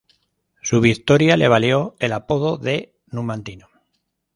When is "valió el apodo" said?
1.47-2.57